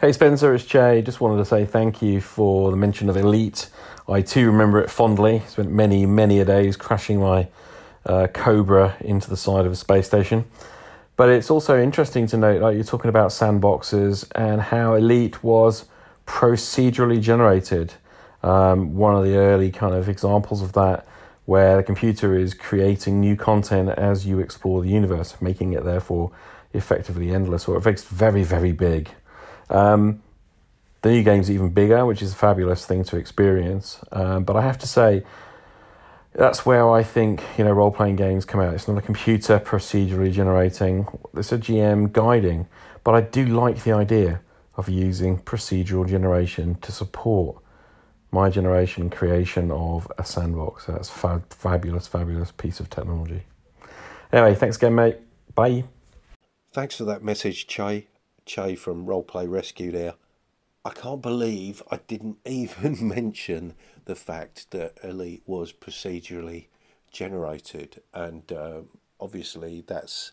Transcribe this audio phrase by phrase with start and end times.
[0.00, 1.02] Hey Spencer, it's Jay.
[1.02, 3.68] Just wanted to say thank you for the mention of Elite.
[4.08, 5.42] I too remember it fondly.
[5.46, 7.48] Spent many, many a days crashing my
[8.06, 10.46] uh, Cobra into the side of a space station.
[11.16, 15.84] But it's also interesting to note, like you're talking about sandboxes and how Elite was
[16.26, 17.92] procedurally generated.
[18.42, 21.06] Um, one of the early kind of examples of that,
[21.44, 26.32] where the computer is creating new content as you explore the universe, making it therefore
[26.72, 29.10] effectively endless, or it makes very, very big.
[29.70, 30.22] Um,
[31.02, 33.98] the new game's even bigger, which is a fabulous thing to experience.
[34.12, 35.24] Um, but I have to say,
[36.34, 38.74] that's where I think you know role playing games come out.
[38.74, 42.66] It's not a computer procedurally generating; it's a GM guiding.
[43.02, 44.40] But I do like the idea
[44.76, 47.62] of using procedural generation to support
[48.30, 50.86] my generation creation of a sandbox.
[50.86, 53.42] That's a fabulous, fabulous piece of technology.
[54.32, 55.16] Anyway, thanks again, mate.
[55.54, 55.84] Bye.
[56.72, 58.06] Thanks for that message, Jay.
[58.50, 60.14] Jay from Roleplay Rescue there.
[60.84, 63.74] I can't believe I didn't even mention
[64.06, 66.66] the fact that Elite was procedurally
[67.12, 68.80] generated, and uh,
[69.20, 70.32] obviously that's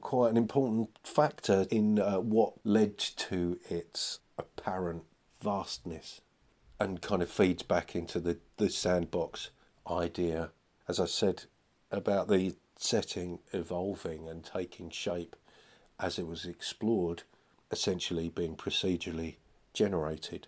[0.00, 5.02] quite an important factor in uh, what led to its apparent
[5.42, 6.20] vastness
[6.78, 9.50] and kind of feeds back into the, the sandbox
[9.90, 10.50] idea.
[10.86, 11.44] As I said
[11.90, 15.34] about the setting evolving and taking shape
[15.98, 17.22] as it was explored,
[17.70, 19.36] essentially being procedurally
[19.72, 20.46] generated.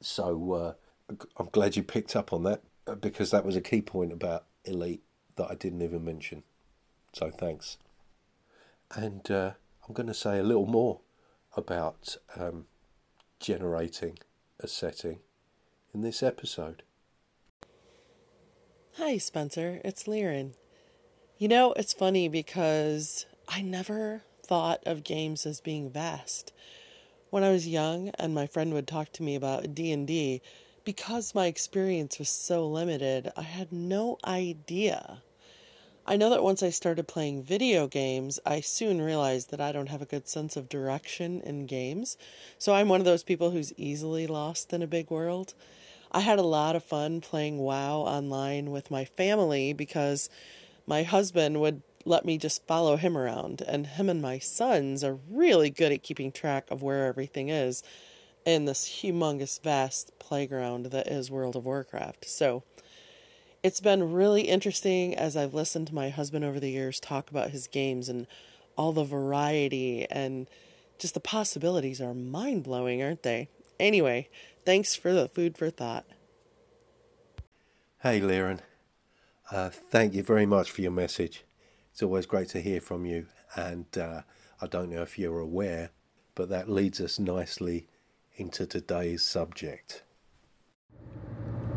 [0.00, 3.82] So uh, I'm glad you picked up on that uh, because that was a key
[3.82, 5.02] point about Elite
[5.36, 6.42] that I didn't even mention.
[7.12, 7.78] So thanks.
[8.94, 9.52] And uh,
[9.86, 11.00] I'm going to say a little more
[11.56, 12.66] about um,
[13.40, 14.18] generating
[14.60, 15.20] a setting
[15.94, 16.82] in this episode.
[18.96, 19.80] Hi, Spencer.
[19.84, 20.52] It's Liren.
[21.38, 26.52] You know, it's funny because I never thought of games as being vast.
[27.30, 30.42] When I was young and my friend would talk to me about D&D,
[30.84, 35.22] because my experience was so limited, I had no idea.
[36.06, 39.88] I know that once I started playing video games, I soon realized that I don't
[39.88, 42.18] have a good sense of direction in games.
[42.58, 45.54] So I'm one of those people who's easily lost in a big world.
[46.12, 50.28] I had a lot of fun playing WoW online with my family because
[50.86, 53.62] my husband would let me just follow him around.
[53.62, 57.82] And him and my sons are really good at keeping track of where everything is
[58.44, 62.24] in this humongous, vast playground that is World of Warcraft.
[62.28, 62.64] So
[63.62, 67.50] it's been really interesting as I've listened to my husband over the years talk about
[67.50, 68.26] his games and
[68.76, 70.48] all the variety and
[70.98, 73.48] just the possibilities are mind blowing, aren't they?
[73.78, 74.28] Anyway,
[74.64, 76.04] thanks for the food for thought.
[78.02, 78.60] Hey, Liren.
[79.50, 81.44] Uh, thank you very much for your message.
[81.92, 84.22] It's always great to hear from you, and uh,
[84.62, 85.90] I don't know if you're aware,
[86.34, 87.86] but that leads us nicely
[88.34, 90.02] into today's subject.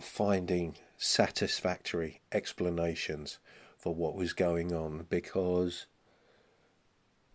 [0.00, 3.40] finding satisfactory explanations
[3.76, 5.84] for what was going on because,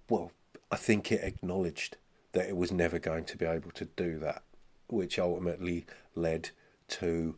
[0.09, 0.31] well,
[0.71, 1.97] I think it acknowledged
[2.33, 4.43] that it was never going to be able to do that,
[4.87, 6.49] which ultimately led
[6.87, 7.35] to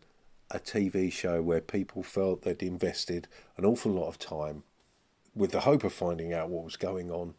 [0.52, 3.28] a TV show where people felt they'd invested
[3.58, 4.64] an awful lot of time
[5.36, 7.36] with the hope of finding out what was going on,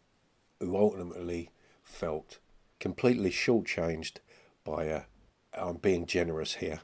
[0.60, 1.50] who ultimately
[1.82, 2.38] felt
[2.78, 4.18] completely shortchanged
[4.64, 5.02] by a,
[5.54, 6.80] I'm being generous here,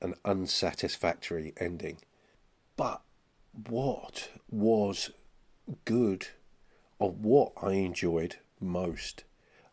[0.00, 1.98] an unsatisfactory ending.
[2.76, 3.02] But
[3.68, 5.10] what was
[5.84, 6.28] good,
[6.98, 9.24] or what I enjoyed most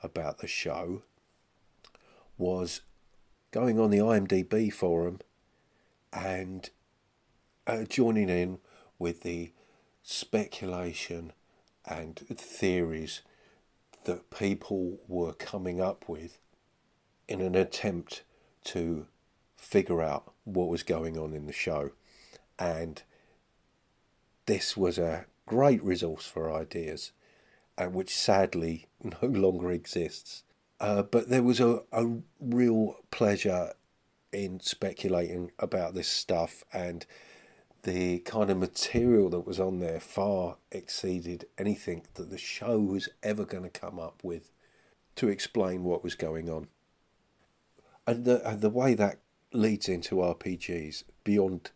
[0.06, 1.04] about the show
[2.38, 2.82] was
[3.52, 5.20] going on the IMDb forum
[6.14, 6.70] and
[7.68, 8.60] uh, joining in
[9.00, 9.52] with the
[10.04, 11.34] speculation
[11.86, 13.22] and theories
[14.06, 16.38] that people were coming up with
[17.28, 18.24] in an attempt
[18.64, 19.08] to
[19.56, 21.92] figure out what was going on in the show.
[22.60, 23.02] And
[24.46, 27.12] this was a great resource for ideas,
[27.78, 30.44] and which sadly no longer exists.
[30.80, 33.74] Uh, but there was a, a real pleasure
[34.32, 37.06] in speculating about this stuff and
[37.84, 43.08] the kind of material that was on there far exceeded anything that the show was
[43.24, 44.52] ever going to come up with
[45.16, 46.68] to explain what was going on.
[48.08, 49.20] And the, and the way that
[49.54, 51.72] leads into RPGs beyond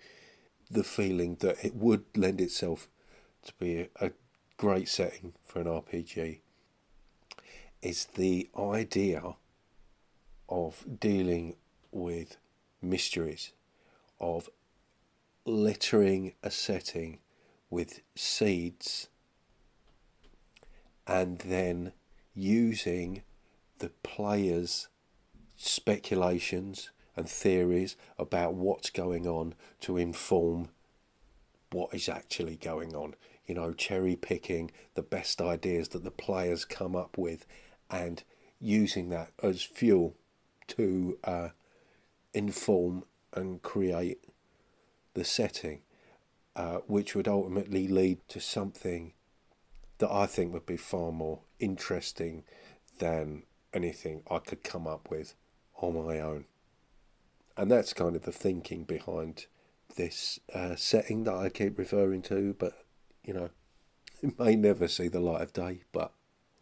[0.69, 2.89] the feeling that it would lend itself
[3.43, 4.11] to be a, a
[4.59, 6.41] great setting for an RPG
[7.81, 9.35] is the idea
[10.49, 11.55] of dealing
[11.93, 12.35] with
[12.81, 13.53] mysteries,
[14.19, 14.49] of
[15.45, 17.19] littering a setting
[17.69, 19.07] with seeds
[21.07, 21.93] and then
[22.35, 23.21] using
[23.77, 24.89] the player's
[25.55, 30.67] speculations and theories about what's going on to inform
[31.71, 33.15] what is actually going on.
[33.49, 37.47] You know, cherry picking the best ideas that the players come up with
[37.89, 38.23] and
[38.59, 40.15] using that as fuel
[40.67, 41.49] to uh,
[42.31, 44.23] inform and create
[45.15, 45.81] the setting,
[46.55, 49.13] uh, which would ultimately lead to something
[49.97, 52.43] that I think would be far more interesting
[52.99, 53.43] than
[53.73, 55.33] anything I could come up with
[55.81, 56.45] on my own.
[57.57, 59.47] And that's kind of the thinking behind
[59.95, 62.85] this uh, setting that I keep referring to, but
[63.23, 63.49] you know,
[64.21, 66.11] it may never see the light of day, but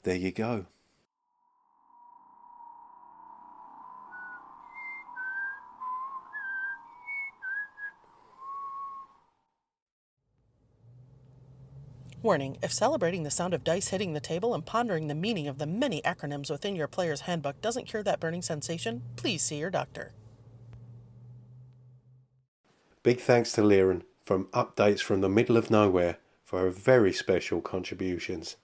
[0.04, 0.66] there you go.
[12.24, 15.60] Warning if celebrating the sound of dice hitting the table and pondering the meaning of
[15.60, 19.70] the many acronyms within your player's handbook doesn't cure that burning sensation, please see your
[19.70, 20.12] doctor.
[23.04, 26.18] Big thanks to Liren from Updates from the Middle of Nowhere
[26.48, 28.56] for her very special contributions.